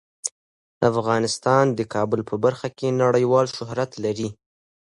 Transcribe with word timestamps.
افغانستان 0.89 1.65
د 1.77 1.79
کابل 1.93 2.19
په 2.29 2.35
برخه 2.43 2.67
کې 2.77 2.97
نړیوال 3.03 3.45
شهرت 3.55 3.91
لري. 4.03 4.29